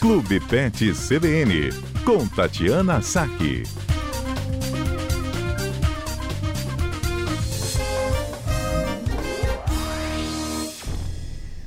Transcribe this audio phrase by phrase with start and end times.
[0.00, 1.70] Clube Pet CBN,
[2.04, 3.64] com Tatiana Saque.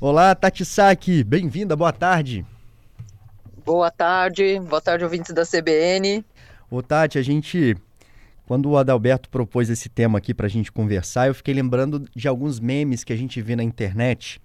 [0.00, 2.46] Olá, Tati Saque, bem-vinda, boa tarde.
[3.66, 6.24] Boa tarde, boa tarde, ouvintes da CBN.
[6.70, 7.76] Ô, Tati, a gente,
[8.46, 12.60] quando o Adalberto propôs esse tema aqui pra gente conversar, eu fiquei lembrando de alguns
[12.60, 14.40] memes que a gente vê na internet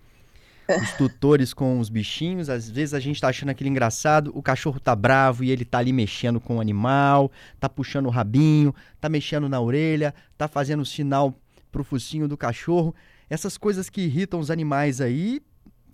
[0.75, 2.49] os tutores com os bichinhos.
[2.49, 5.79] Às vezes a gente tá achando aquilo engraçado, o cachorro tá bravo e ele tá
[5.79, 10.85] ali mexendo com o animal, tá puxando o rabinho, tá mexendo na orelha, tá fazendo
[10.85, 11.33] sinal
[11.71, 12.93] pro focinho do cachorro.
[13.29, 15.41] Essas coisas que irritam os animais aí,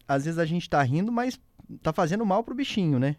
[0.07, 1.39] às vezes a gente tá rindo, mas
[1.81, 3.16] tá fazendo mal pro bichinho, né?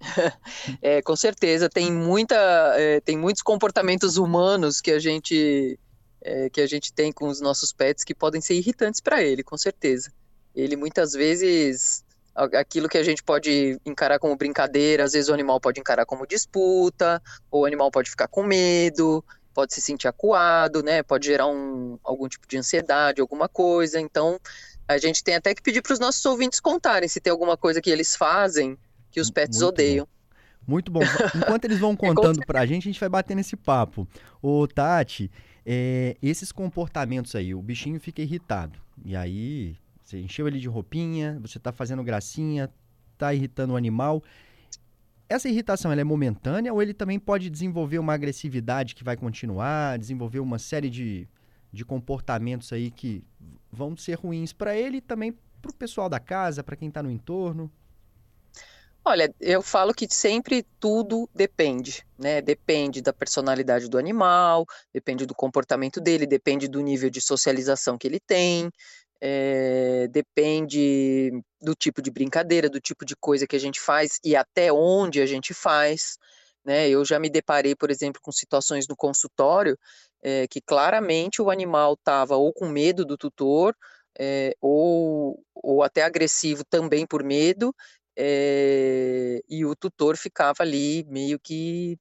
[0.82, 2.36] é, com certeza, tem muita,
[2.76, 5.78] é, tem muitos comportamentos humanos que a gente
[6.20, 9.42] é, que a gente tem com os nossos pets que podem ser irritantes para ele,
[9.42, 10.10] com certeza
[10.54, 12.04] ele muitas vezes
[12.34, 16.26] aquilo que a gente pode encarar como brincadeira, às vezes o animal pode encarar como
[16.26, 19.24] disputa, ou o animal pode ficar com medo,
[19.54, 21.02] pode se sentir acuado, né?
[21.02, 24.00] Pode gerar um, algum tipo de ansiedade, alguma coisa.
[24.00, 24.38] Então,
[24.88, 27.80] a gente tem até que pedir para os nossos ouvintes contarem se tem alguma coisa
[27.80, 28.76] que eles fazem
[29.10, 30.04] que os pets Muito odeiam.
[30.04, 30.14] Bom.
[30.66, 31.00] Muito bom.
[31.36, 34.08] Enquanto eles vão contando para a gente, a gente vai bater nesse papo.
[34.42, 35.30] Ô, Tati,
[35.64, 38.78] é, esses comportamentos aí, o bichinho fica irritado.
[39.04, 42.70] E aí você encheu ele de roupinha, você está fazendo gracinha,
[43.14, 44.22] está irritando o animal.
[45.28, 49.98] Essa irritação ela é momentânea ou ele também pode desenvolver uma agressividade que vai continuar,
[49.98, 51.26] desenvolver uma série de,
[51.72, 53.24] de comportamentos aí que
[53.72, 57.02] vão ser ruins para ele e também para o pessoal da casa, para quem está
[57.02, 57.72] no entorno?
[59.06, 62.40] Olha, eu falo que sempre tudo depende, né?
[62.40, 68.06] Depende da personalidade do animal, depende do comportamento dele, depende do nível de socialização que
[68.06, 68.70] ele tem,
[69.26, 74.36] é, depende do tipo de brincadeira, do tipo de coisa que a gente faz e
[74.36, 76.18] até onde a gente faz.
[76.62, 76.90] Né?
[76.90, 79.78] Eu já me deparei, por exemplo, com situações no consultório
[80.22, 83.74] é, que claramente o animal estava ou com medo do tutor,
[84.18, 87.74] é, ou, ou até agressivo também por medo,
[89.48, 91.98] e o tutor ficava ali meio que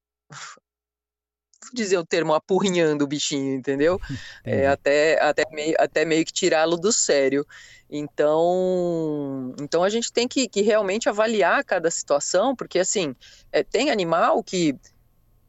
[1.74, 4.00] dizer o termo, apurrinhando o bichinho, entendeu?
[4.46, 7.46] É, até, até, meio, até meio que tirá-lo do sério.
[7.90, 13.16] Então, então a gente tem que, que realmente avaliar cada situação, porque assim,
[13.52, 14.76] é, tem animal que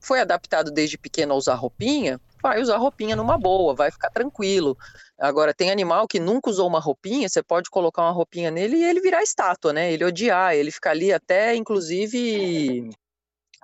[0.01, 4.77] foi adaptado desde pequeno a usar roupinha, vai usar roupinha numa boa, vai ficar tranquilo.
[5.19, 8.85] Agora, tem animal que nunca usou uma roupinha, você pode colocar uma roupinha nele e
[8.85, 9.91] ele virar estátua, né?
[9.91, 12.91] Ele odiar, ele ficar ali até, inclusive,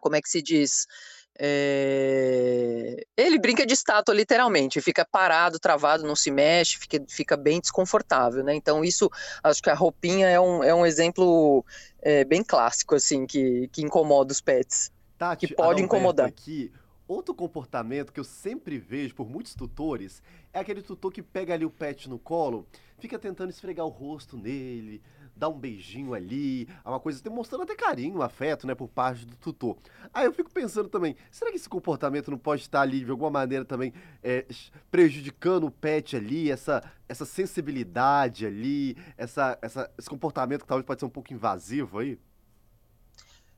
[0.01, 0.87] como é que se diz?
[1.43, 3.03] É...
[3.17, 8.45] Ele brinca de estátua, literalmente, fica parado, travado, não se mexe, fica, fica bem desconfortável,
[8.45, 8.55] né?
[8.55, 9.11] Então, isso,
[9.43, 11.65] acho que a roupinha é um, é um exemplo
[12.03, 14.93] é, bem clássico, assim, que, que incomoda os pets.
[15.17, 16.29] Tati, que pode incomodar.
[16.29, 16.71] Aqui,
[17.09, 20.23] outro comportamento que eu sempre vejo por muitos tutores
[20.53, 22.67] é aquele tutor que pega ali o pet no colo,
[22.99, 25.03] fica tentando esfregar o rosto nele,
[25.41, 29.79] dá um beijinho ali, uma coisa mostrando até carinho, afeto, né, por parte do tutor.
[30.13, 33.31] Aí eu fico pensando também, será que esse comportamento não pode estar ali de alguma
[33.31, 33.93] maneira também
[34.23, 34.45] é,
[34.91, 41.01] prejudicando o pet ali, essa, essa sensibilidade ali, essa, essa, esse comportamento que talvez pode
[41.01, 42.19] ser um pouco invasivo aí?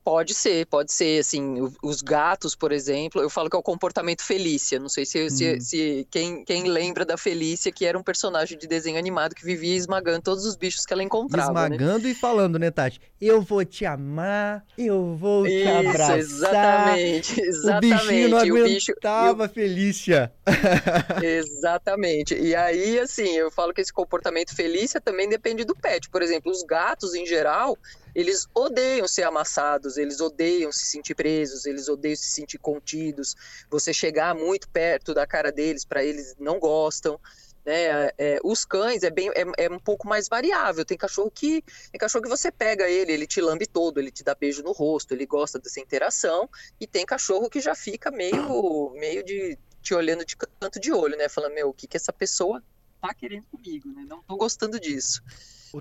[0.04, 4.22] Pode ser, pode ser, assim, os gatos, por exemplo, eu falo que é o comportamento
[4.22, 5.60] Felícia, não sei se, se, uhum.
[5.60, 9.76] se, quem, quem lembra da Felícia, que era um personagem de desenho animado que vivia
[9.76, 11.52] esmagando todos os bichos que ela encontrava.
[11.52, 11.76] Né?
[11.76, 12.10] Esmagando né?
[12.10, 13.00] e falando, né, Tati?
[13.20, 16.18] Eu vou te amar, eu vou te Isso, abraçar.
[16.18, 17.94] exatamente, exatamente.
[17.94, 20.32] O bichinho não aguentava, bicho, Felícia.
[21.22, 26.22] exatamente, e aí, assim, eu falo que esse comportamento Felícia também depende do pet, por
[26.22, 27.78] exemplo, os gatos, em geral,
[28.14, 33.34] eles odeiam ser amassados, eles odeiam se sentir presos, eles odeiam se sentir contidos.
[33.70, 37.18] Você chegar muito perto da cara deles, para eles não gostam.
[37.64, 38.10] Né?
[38.18, 40.84] É, os cães é bem é, é, um pouco mais variável.
[40.84, 44.24] Tem cachorro que tem cachorro que você pega ele, ele te lambe todo, ele te
[44.24, 46.48] dá beijo no rosto, ele gosta dessa interação.
[46.80, 51.16] E tem cachorro que já fica meio meio de te olhando de canto de olho,
[51.16, 51.28] né?
[51.28, 52.62] Falando meu, o que que essa pessoa
[53.00, 54.04] tá querendo comigo, né?
[54.08, 55.22] Não tô gostando disso.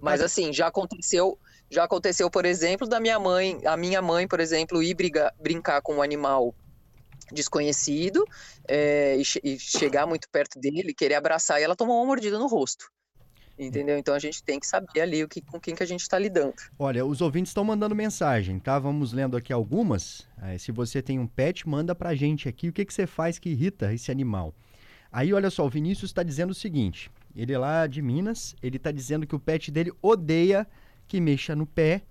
[0.02, 1.38] Mas assim, já aconteceu,
[1.72, 5.82] já aconteceu, por exemplo, da minha mãe, a minha mãe, por exemplo, ir brigar, brincar
[5.82, 6.54] com um animal
[7.32, 8.26] desconhecido
[8.68, 12.48] é, e, e, chegar muito perto dele, querer abraçar e ela tomou uma mordida no
[12.48, 12.92] rosto.
[13.58, 13.98] Entendeu?
[13.98, 16.20] Então a gente tem que saber ali o que, com quem que a gente está
[16.20, 16.56] lidando.
[16.78, 18.78] Olha, os ouvintes estão mandando mensagem, tá?
[18.78, 20.28] Vamos lendo aqui algumas.
[20.42, 23.40] É, se você tem um pet, manda pra gente aqui o que, que você faz
[23.40, 24.54] que irrita esse animal.
[25.12, 28.78] Aí, olha só, o Vinícius está dizendo o seguinte: ele é lá de Minas, ele
[28.78, 30.68] está dizendo que o pet dele odeia
[31.12, 32.02] que mexa no pé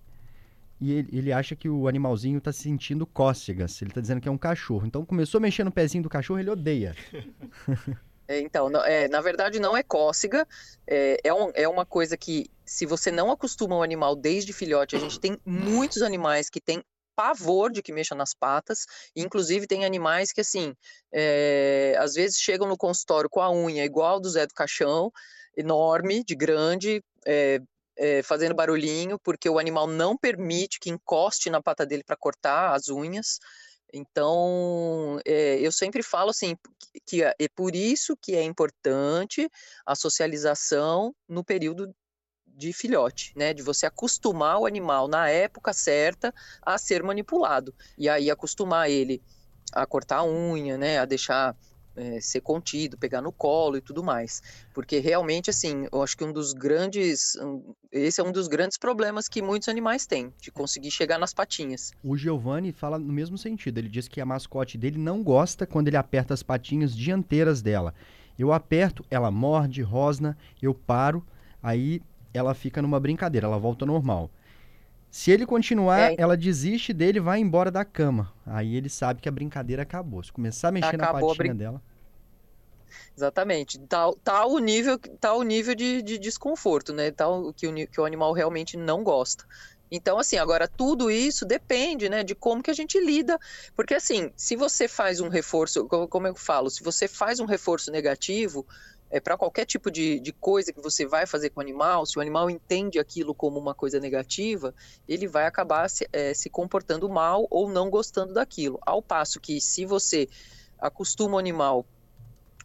[0.78, 3.80] e ele, ele acha que o animalzinho está sentindo cócegas.
[3.80, 4.86] Ele está dizendo que é um cachorro.
[4.86, 6.94] Então começou a mexer no pezinho do cachorro, ele odeia.
[8.28, 10.46] É, então, é, na verdade não é cócega,
[10.86, 14.94] é, é, um, é uma coisa que se você não acostuma o animal desde filhote,
[14.94, 16.80] a gente tem muitos animais que têm
[17.16, 18.86] pavor de que mexa nas patas,
[19.16, 20.76] inclusive tem animais que assim,
[21.12, 25.10] é, às vezes chegam no consultório com a unha igual do Zé do Caixão,
[25.56, 27.02] enorme, de grande,
[28.00, 32.74] é, fazendo barulhinho, porque o animal não permite que encoste na pata dele para cortar
[32.74, 33.38] as unhas.
[33.92, 36.56] Então, é, eu sempre falo assim,
[37.06, 39.50] que é, é por isso que é importante
[39.84, 41.94] a socialização no período
[42.46, 43.52] de filhote, né?
[43.52, 46.32] De você acostumar o animal na época certa
[46.62, 47.74] a ser manipulado.
[47.98, 49.22] E aí acostumar ele
[49.72, 50.98] a cortar a unha, né?
[50.98, 51.54] A deixar
[52.00, 54.42] é, ser contido, pegar no colo e tudo mais.
[54.72, 57.36] Porque realmente, assim, eu acho que um dos grandes.
[57.36, 61.34] Um, esse é um dos grandes problemas que muitos animais têm, de conseguir chegar nas
[61.34, 61.92] patinhas.
[62.02, 63.78] O Giovanni fala no mesmo sentido.
[63.78, 67.94] Ele diz que a mascote dele não gosta quando ele aperta as patinhas dianteiras dela.
[68.38, 71.22] Eu aperto, ela morde, rosna, eu paro,
[71.62, 72.00] aí
[72.32, 74.30] ela fica numa brincadeira, ela volta ao normal.
[75.10, 76.14] Se ele continuar, é.
[76.16, 78.32] ela desiste dele e vai embora da cama.
[78.46, 80.22] Aí ele sabe que a brincadeira acabou.
[80.22, 81.56] Se começar a mexer acabou na patinha brin...
[81.56, 81.82] dela.
[83.16, 83.78] Exatamente.
[83.88, 87.10] Tal, tá, tá o nível, tal tá o nível de, de desconforto, né?
[87.10, 89.44] Tal que o, que o animal realmente não gosta.
[89.90, 93.36] Então, assim, agora tudo isso depende, né, de como que a gente lida.
[93.74, 97.90] Porque, assim, se você faz um reforço, como eu falo, se você faz um reforço
[97.90, 98.64] negativo,
[99.10, 102.16] é, para qualquer tipo de, de coisa que você vai fazer com o animal, se
[102.16, 104.72] o animal entende aquilo como uma coisa negativa,
[105.08, 108.78] ele vai acabar se, é, se comportando mal ou não gostando daquilo.
[108.86, 110.28] Ao passo que, se você
[110.78, 111.84] acostuma o animal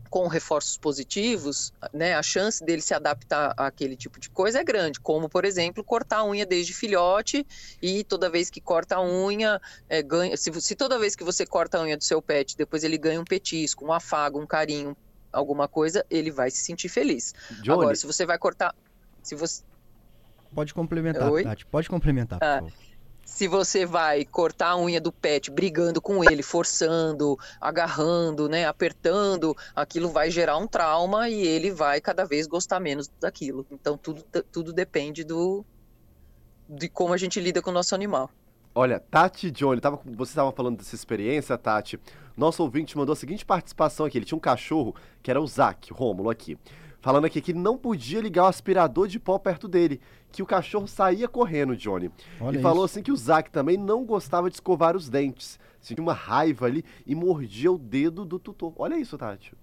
[0.10, 5.00] com reforços positivos, né, a chance dele se adaptar àquele tipo de coisa é grande,
[5.00, 7.46] como, por exemplo, cortar a unha desde filhote
[7.82, 11.46] e toda vez que corta a unha, é, ganha, se, se, toda vez que você
[11.46, 14.96] corta a unha do seu pet, depois ele ganha um petisco, um afago, um carinho,
[15.32, 17.34] alguma coisa, ele vai se sentir feliz.
[17.62, 18.74] Johnny, Agora, se você vai cortar...
[19.22, 19.64] Se você...
[20.54, 21.44] Pode complementar, Oi?
[21.44, 22.95] Tati, pode complementar, ah, por favor
[23.26, 29.58] se você vai cortar a unha do pet brigando com ele, forçando, agarrando, né, apertando,
[29.76, 33.66] aquilo vai gerar um trauma e ele vai cada vez gostar menos daquilo.
[33.72, 35.66] Então tudo, tudo depende do
[36.70, 38.30] de como a gente lida com o nosso animal.
[38.74, 42.00] Olha, Tati Johnny, tava, você estava falando dessa experiência, Tati.
[42.38, 44.18] Nosso ouvinte mandou a seguinte participação aqui.
[44.18, 46.58] Ele tinha um cachorro que era o Zac, Rômulo aqui
[47.06, 50.88] falando aqui que não podia ligar o aspirador de pó perto dele, que o cachorro
[50.88, 52.12] saía correndo, Johnny.
[52.42, 56.02] Olha e falou assim que o Zack também não gostava de escovar os dentes, sentia
[56.02, 58.74] uma raiva ali e mordia o dedo do tutor.
[58.76, 59.54] Olha isso, Tati.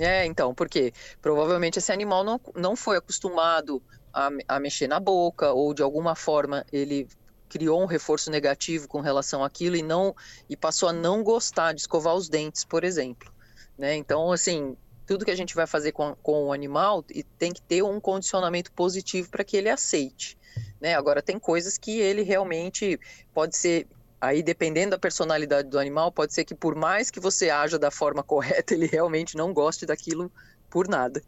[0.00, 5.52] É, então, porque provavelmente esse animal não, não foi acostumado a, a mexer na boca
[5.52, 7.06] ou de alguma forma ele
[7.50, 10.16] criou um reforço negativo com relação àquilo e não
[10.48, 13.30] e passou a não gostar de escovar os dentes, por exemplo.
[13.76, 13.94] Né?
[13.96, 14.74] Então, assim,
[15.06, 18.00] tudo que a gente vai fazer com, com o animal e tem que ter um
[18.00, 20.38] condicionamento positivo para que ele aceite.
[20.80, 20.94] Né?
[20.94, 22.98] Agora, tem coisas que ele realmente
[23.32, 23.86] pode ser.
[24.20, 27.90] Aí, dependendo da personalidade do animal, pode ser que por mais que você haja da
[27.90, 30.32] forma correta, ele realmente não goste daquilo
[30.70, 31.22] por nada.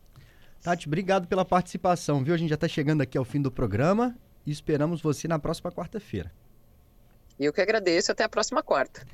[0.63, 2.35] Tati, obrigado pela participação, viu?
[2.35, 4.17] A gente já está chegando aqui ao fim do programa
[4.47, 6.33] e esperamos você na próxima quarta-feira.
[7.39, 8.11] Eu que agradeço.
[8.11, 9.07] Até a próxima quarta.